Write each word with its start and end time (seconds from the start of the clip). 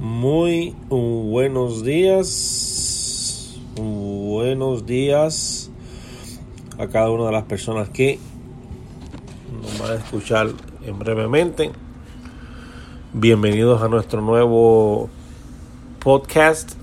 Muy 0.00 0.74
buenos 0.88 1.84
días, 1.84 3.54
buenos 3.74 4.86
días 4.86 5.70
a 6.78 6.86
cada 6.86 7.10
una 7.10 7.26
de 7.26 7.32
las 7.32 7.44
personas 7.44 7.90
que 7.90 8.18
nos 9.52 9.78
van 9.78 9.90
a 9.90 9.94
escuchar 9.96 10.48
en 10.86 10.98
brevemente. 10.98 11.70
Bienvenidos 13.12 13.82
a 13.82 13.88
nuestro 13.88 14.22
nuevo 14.22 15.10
podcast. 15.98 16.78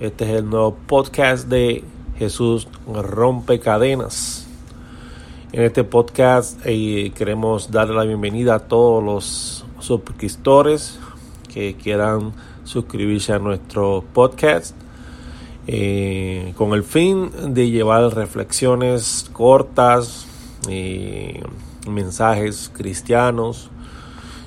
Este 0.00 0.24
es 0.24 0.30
el 0.30 0.48
nuevo 0.48 0.74
podcast 0.86 1.48
de 1.48 1.84
Jesús 2.16 2.66
Rompe 2.86 3.60
Cadenas. 3.60 4.46
En 5.52 5.64
este 5.64 5.84
podcast 5.84 6.58
eh, 6.64 7.12
queremos 7.14 7.70
darle 7.70 7.94
la 7.94 8.04
bienvenida 8.04 8.54
a 8.54 8.60
todos 8.60 9.04
los 9.04 9.66
suscriptores 9.80 10.98
que 11.52 11.76
quieran 11.76 12.32
suscribirse 12.64 13.32
a 13.32 13.38
nuestro 13.38 14.04
podcast 14.12 14.74
eh, 15.66 16.52
con 16.56 16.74
el 16.74 16.82
fin 16.82 17.30
de 17.54 17.70
llevar 17.70 18.14
reflexiones 18.14 19.30
cortas, 19.32 20.26
y 20.68 21.40
mensajes 21.88 22.70
cristianos, 22.72 23.70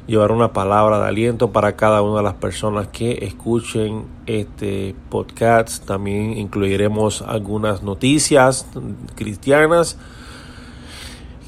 llevar 0.08 0.32
una 0.32 0.54
palabra 0.54 1.00
de 1.00 1.08
aliento 1.08 1.52
para 1.52 1.76
cada 1.76 2.02
una 2.02 2.18
de 2.18 2.24
las 2.24 2.36
personas 2.36 2.88
que 2.88 3.20
escuchen 3.24 4.06
este 4.26 4.96
podcast. 5.10 5.86
También 5.86 6.38
incluiremos 6.38 7.22
algunas 7.22 7.84
noticias 7.84 8.68
cristianas, 9.16 9.98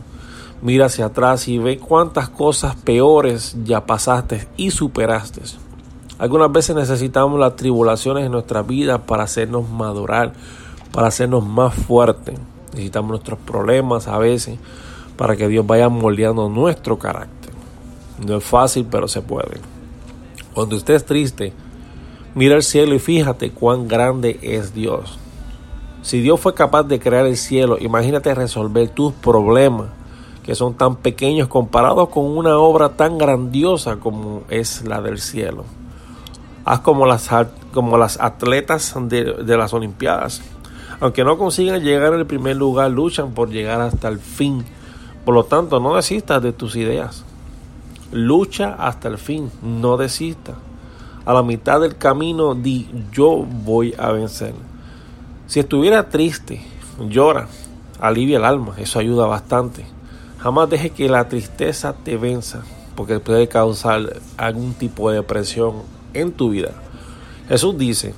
Mira 0.61 0.87
hacia 0.87 1.05
atrás 1.05 1.47
y 1.47 1.57
ve 1.57 1.79
cuántas 1.79 2.29
cosas 2.29 2.75
peores 2.75 3.55
ya 3.63 3.85
pasaste 3.85 4.47
y 4.57 4.71
superaste. 4.71 5.41
Algunas 6.19 6.51
veces 6.51 6.75
necesitamos 6.75 7.39
las 7.39 7.55
tribulaciones 7.55 8.25
en 8.25 8.31
nuestra 8.31 8.61
vida 8.61 8.97
para 9.05 9.23
hacernos 9.23 9.69
madurar, 9.69 10.33
para 10.91 11.07
hacernos 11.07 11.45
más 11.45 11.73
fuertes. 11.73 12.37
Necesitamos 12.73 13.11
nuestros 13.11 13.39
problemas 13.39 14.07
a 14.07 14.17
veces 14.17 14.59
para 15.15 15.35
que 15.35 15.47
Dios 15.47 15.65
vaya 15.65 15.89
moldeando 15.89 16.49
nuestro 16.49 16.99
carácter. 16.99 17.53
No 18.25 18.37
es 18.37 18.43
fácil, 18.43 18.85
pero 18.91 19.07
se 19.07 19.21
puede. 19.21 19.61
Cuando 20.53 20.75
estés 20.75 21.05
triste, 21.05 21.53
Mira 22.35 22.55
el 22.55 22.63
cielo 22.63 22.93
y 22.93 22.99
fíjate 22.99 23.49
cuán 23.49 23.87
grande 23.87 24.39
es 24.43 24.73
Dios. 24.73 25.17
Si 26.03 26.21
Dios 26.21 26.39
fue 26.39 26.53
capaz 26.53 26.83
de 26.83 26.99
crear 26.99 27.25
el 27.25 27.35
cielo, 27.35 27.77
imagínate 27.79 28.35
resolver 28.35 28.89
tus 28.89 29.13
problemas, 29.13 29.87
que 30.43 30.53
son 30.53 30.75
tan 30.75 30.95
pequeños 30.97 31.47
comparados 31.47 32.09
con 32.09 32.25
una 32.25 32.57
obra 32.57 32.89
tan 32.89 33.17
grandiosa 33.17 33.97
como 33.97 34.43
es 34.49 34.85
la 34.85 35.01
del 35.01 35.19
cielo. 35.19 35.65
Haz 36.65 36.81
como 36.81 37.07
las, 37.07 37.29
como 37.73 37.97
las 37.97 38.19
atletas 38.21 38.93
de, 39.01 39.33
de 39.33 39.57
las 39.57 39.73
Olimpiadas. 39.73 40.41
Aunque 40.99 41.23
no 41.23 41.37
consigan 41.37 41.81
llegar 41.81 42.13
al 42.13 42.27
primer 42.27 42.57
lugar, 42.57 42.91
luchan 42.91 43.31
por 43.31 43.49
llegar 43.49 43.81
hasta 43.81 44.07
el 44.07 44.19
fin. 44.19 44.63
Por 45.25 45.33
lo 45.33 45.45
tanto, 45.45 45.79
no 45.79 45.95
desistas 45.95 46.43
de 46.43 46.53
tus 46.53 46.75
ideas. 46.75 47.25
Lucha 48.11 48.75
hasta 48.77 49.07
el 49.07 49.17
fin, 49.17 49.51
no 49.63 49.97
desistas 49.97 50.55
a 51.29 51.33
la 51.33 51.43
mitad 51.43 51.79
del 51.79 51.95
camino 51.95 52.55
di 52.55 52.89
yo 53.11 53.45
voy 53.45 53.93
a 53.99 54.11
vencer. 54.11 54.55
Si 55.45 55.59
estuviera 55.59 56.09
triste, 56.09 56.59
llora, 57.07 57.47
alivia 57.99 58.39
el 58.39 58.45
alma, 58.45 58.73
eso 58.79 58.97
ayuda 58.97 59.27
bastante. 59.27 59.85
Jamás 60.39 60.71
deje 60.71 60.89
que 60.89 61.07
la 61.07 61.29
tristeza 61.29 61.93
te 61.93 62.17
venza, 62.17 62.63
porque 62.95 63.19
puede 63.19 63.47
causar 63.47 64.19
algún 64.37 64.73
tipo 64.73 65.11
de 65.11 65.17
depresión 65.17 65.83
en 66.15 66.31
tu 66.31 66.49
vida. 66.49 66.71
Jesús 67.47 67.77
dice, 67.77 68.15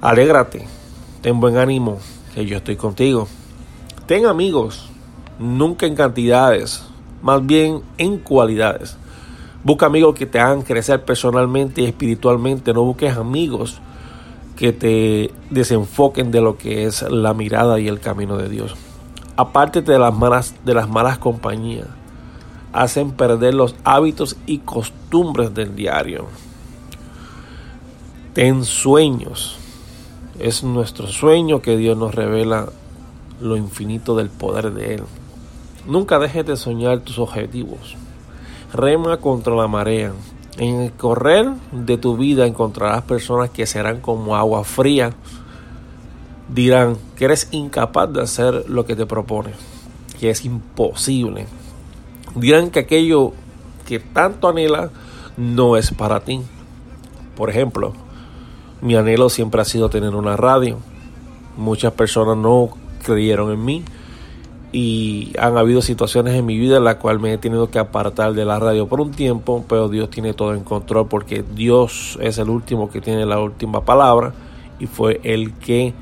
alégrate, 0.00 0.68
ten 1.22 1.40
buen 1.40 1.56
ánimo, 1.56 1.98
que 2.32 2.46
yo 2.46 2.58
estoy 2.58 2.76
contigo. 2.76 3.26
Ten 4.06 4.26
amigos, 4.26 4.88
nunca 5.40 5.84
en 5.84 5.96
cantidades, 5.96 6.84
más 7.22 7.44
bien 7.44 7.82
en 7.98 8.18
cualidades. 8.18 8.96
Busca 9.62 9.84
amigos 9.84 10.14
que 10.14 10.24
te 10.24 10.40
hagan 10.40 10.62
crecer 10.62 11.04
personalmente 11.04 11.82
y 11.82 11.84
espiritualmente. 11.84 12.72
No 12.72 12.82
busques 12.82 13.16
amigos 13.16 13.78
que 14.56 14.72
te 14.72 15.30
desenfoquen 15.50 16.30
de 16.30 16.40
lo 16.40 16.56
que 16.56 16.86
es 16.86 17.02
la 17.02 17.34
mirada 17.34 17.78
y 17.78 17.86
el 17.86 18.00
camino 18.00 18.38
de 18.38 18.48
Dios. 18.48 18.74
Aparte 19.36 19.82
de 19.82 19.98
las 19.98 20.14
malas, 20.14 20.54
de 20.64 20.72
las 20.74 20.88
malas 20.88 21.18
compañías. 21.18 21.86
Hacen 22.72 23.10
perder 23.10 23.52
los 23.54 23.74
hábitos 23.84 24.36
y 24.46 24.58
costumbres 24.58 25.52
del 25.54 25.76
diario. 25.76 26.26
Ten 28.32 28.64
sueños. 28.64 29.58
Es 30.38 30.64
nuestro 30.64 31.06
sueño 31.08 31.60
que 31.60 31.76
Dios 31.76 31.98
nos 31.98 32.14
revela 32.14 32.68
lo 33.42 33.56
infinito 33.58 34.16
del 34.16 34.30
poder 34.30 34.72
de 34.72 34.94
Él. 34.94 35.02
Nunca 35.86 36.18
dejes 36.18 36.46
de 36.46 36.56
soñar 36.56 37.00
tus 37.00 37.18
objetivos 37.18 37.96
rema 38.72 39.16
contra 39.18 39.54
la 39.54 39.68
marea. 39.68 40.12
En 40.58 40.80
el 40.80 40.92
correr 40.92 41.46
de 41.72 41.96
tu 41.96 42.16
vida 42.16 42.46
encontrarás 42.46 43.02
personas 43.02 43.50
que 43.50 43.66
serán 43.66 44.00
como 44.00 44.36
agua 44.36 44.64
fría. 44.64 45.12
Dirán 46.48 46.96
que 47.16 47.24
eres 47.24 47.48
incapaz 47.52 48.12
de 48.12 48.22
hacer 48.22 48.64
lo 48.68 48.84
que 48.84 48.96
te 48.96 49.06
propones, 49.06 49.54
que 50.18 50.30
es 50.30 50.44
imposible. 50.44 51.46
Dirán 52.34 52.70
que 52.70 52.80
aquello 52.80 53.32
que 53.86 54.00
tanto 54.00 54.48
anhela 54.48 54.90
no 55.36 55.76
es 55.76 55.92
para 55.92 56.20
ti. 56.20 56.42
Por 57.36 57.50
ejemplo, 57.50 57.94
mi 58.82 58.96
anhelo 58.96 59.30
siempre 59.30 59.62
ha 59.62 59.64
sido 59.64 59.88
tener 59.88 60.14
una 60.14 60.36
radio. 60.36 60.78
Muchas 61.56 61.92
personas 61.92 62.36
no 62.36 62.70
creyeron 63.02 63.52
en 63.52 63.64
mí 63.64 63.84
y 64.72 65.32
han 65.38 65.56
habido 65.56 65.82
situaciones 65.82 66.34
en 66.34 66.46
mi 66.46 66.56
vida 66.58 66.76
en 66.76 66.84
las 66.84 66.96
cuales 66.96 67.20
me 67.20 67.32
he 67.32 67.38
tenido 67.38 67.70
que 67.70 67.78
apartar 67.78 68.34
de 68.34 68.44
la 68.44 68.58
radio 68.58 68.86
por 68.86 69.00
un 69.00 69.10
tiempo, 69.10 69.64
pero 69.68 69.88
Dios 69.88 70.10
tiene 70.10 70.32
todo 70.32 70.54
en 70.54 70.62
control 70.62 71.08
porque 71.08 71.42
Dios 71.42 72.18
es 72.20 72.38
el 72.38 72.48
último 72.48 72.88
que 72.88 73.00
tiene 73.00 73.26
la 73.26 73.40
última 73.40 73.84
palabra 73.84 74.32
y 74.78 74.86
fue 74.86 75.20
el 75.24 75.54
que 75.54 75.92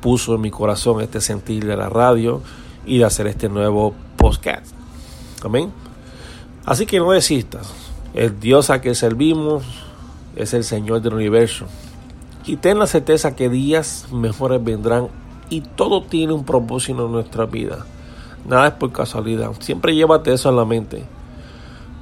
puso 0.00 0.34
en 0.34 0.40
mi 0.40 0.50
corazón 0.50 1.00
este 1.00 1.20
sentir 1.20 1.64
de 1.64 1.76
la 1.76 1.88
radio 1.88 2.42
y 2.84 2.98
de 2.98 3.04
hacer 3.04 3.26
este 3.28 3.48
nuevo 3.48 3.94
podcast. 4.16 4.74
Amén. 5.42 5.72
Así 6.66 6.86
que 6.86 6.98
no 6.98 7.12
desistas. 7.12 7.72
El 8.12 8.40
Dios 8.40 8.70
a 8.70 8.80
que 8.80 8.94
servimos 8.94 9.64
es 10.36 10.52
el 10.52 10.64
Señor 10.64 11.00
del 11.00 11.14
universo. 11.14 11.66
Y 12.46 12.56
ten 12.56 12.78
la 12.78 12.86
certeza 12.86 13.34
que 13.34 13.48
días 13.48 14.06
mejores 14.12 14.62
vendrán 14.62 15.08
y 15.50 15.60
todo 15.60 16.02
tiene 16.02 16.32
un 16.32 16.44
propósito 16.44 17.06
en 17.06 17.12
nuestra 17.12 17.46
vida. 17.46 17.86
Nada 18.46 18.68
es 18.68 18.72
por 18.74 18.92
casualidad. 18.92 19.52
Siempre 19.60 19.94
llévate 19.94 20.32
eso 20.32 20.50
en 20.50 20.56
la 20.56 20.64
mente. 20.64 21.04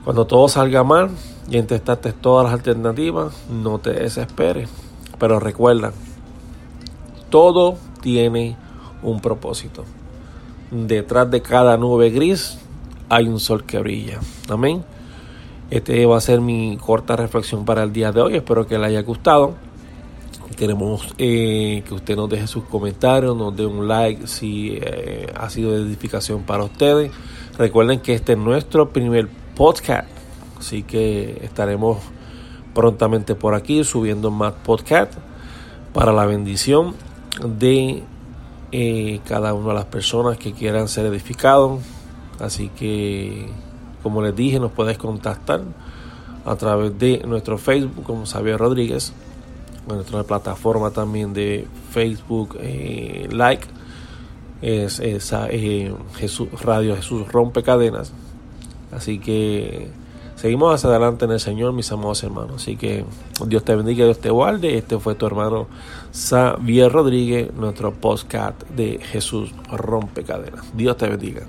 Cuando 0.05 0.27
todo 0.27 0.49
salga 0.49 0.83
mal 0.83 1.11
y 1.49 1.57
intentaste 1.57 2.13
todas 2.13 2.45
las 2.45 2.55
alternativas, 2.55 3.35
no 3.49 3.79
te 3.79 3.93
desesperes. 3.93 4.69
Pero 5.19 5.39
recuerda, 5.39 5.93
todo 7.31 7.77
tiene 8.01 8.57
un 9.03 9.21
propósito. 9.21 9.85
Detrás 10.71 11.31
de 11.31 11.43
cada 11.43 11.77
nube 11.77 12.11
gris 12.11 12.59
hay 13.09 13.29
un 13.29 13.39
sol 13.39 13.65
que 13.65 13.79
brilla. 13.79 14.19
Amén. 14.49 14.85
Este 15.71 16.05
va 16.07 16.17
a 16.17 16.21
ser 16.21 16.41
mi 16.41 16.77
corta 16.77 17.15
reflexión 17.17 17.65
para 17.65 17.83
el 17.83 17.93
día 17.93 18.11
de 18.11 18.21
hoy. 18.21 18.37
Espero 18.37 18.67
que 18.67 18.79
le 18.79 18.87
haya 18.87 19.03
gustado. 19.03 19.55
Queremos 20.57 21.15
eh, 21.19 21.83
que 21.87 21.95
usted 21.95 22.17
nos 22.17 22.29
deje 22.29 22.47
sus 22.47 22.65
comentarios, 22.65 23.37
nos 23.37 23.57
dé 23.57 23.67
un 23.67 23.89
like 23.89 24.27
si 24.27 24.79
eh, 24.81 25.33
ha 25.35 25.51
sido 25.51 25.73
de 25.73 25.83
edificación 25.83 26.43
para 26.43 26.65
ustedes. 26.65 27.11
Recuerden 27.59 28.01
que 28.01 28.15
este 28.15 28.33
es 28.33 28.39
nuestro 28.39 28.91
primer 28.91 29.29
podcast, 29.57 30.09
así 30.59 30.83
que 30.83 31.39
estaremos 31.43 31.99
prontamente 32.75 33.35
por 33.35 33.55
aquí 33.55 33.85
subiendo 33.85 34.31
más 34.31 34.53
podcast 34.65 35.13
para 35.93 36.13
la 36.13 36.27
bendición 36.27 36.95
de 37.45 38.03
eh, 38.73 39.21
cada 39.25 39.55
una 39.55 39.69
de 39.69 39.75
las 39.75 39.85
personas 39.87 40.39
que 40.39 40.53
quieran 40.53 40.89
ser 40.89 41.07
edificados. 41.07 41.81
Así 42.41 42.69
que, 42.69 43.49
como 44.03 44.23
les 44.23 44.35
dije, 44.35 44.59
nos 44.59 44.73
puedes 44.73 44.99
contactar 44.99 45.63
a 46.45 46.57
través 46.57 46.99
de 46.99 47.23
nuestro 47.27 47.59
Facebook 47.59 48.05
como 48.05 48.27
Xavier 48.27 48.59
Rodríguez, 48.59 49.13
nuestra 49.87 50.23
plataforma 50.23 50.91
también 50.91 51.33
de 51.35 51.67
Facebook 51.91 52.57
eh, 52.61 53.29
Like 53.31 53.67
es 54.61 55.01
esa 55.01 55.49
eh, 55.51 55.93
Jesús 56.17 56.49
Radio 56.63 56.97
Jesús 56.97 57.27
rompe 57.29 57.63
cadenas. 57.63 58.13
Así 58.93 59.19
que 59.19 59.89
seguimos 60.37 60.75
hacia 60.75 60.91
adelante 60.91 61.25
en 61.25 61.33
el 61.33 61.41
Señor, 61.41 61.73
mis 61.73 61.91
amados 61.91 62.23
hermanos. 62.23 62.63
Así 62.63 62.77
que 62.77 63.05
Dios 63.47 63.65
te 63.65 63.75
bendiga, 63.75 64.05
Dios 64.05 64.21
te 64.21 64.31
guarde. 64.31 64.77
Este 64.77 64.99
fue 64.99 65.15
tu 65.15 65.27
hermano 65.27 65.67
Xavier 66.13 66.93
Rodríguez, 66.93 67.53
nuestro 67.55 67.93
podcast 67.93 68.63
de 68.71 69.01
Jesús 69.03 69.53
Rompe 69.71 70.23
Cadenas. 70.23 70.65
Dios 70.75 70.97
te 70.97 71.09
bendiga. 71.09 71.47